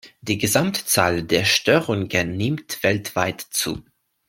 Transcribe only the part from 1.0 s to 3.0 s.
der Störungen nimmt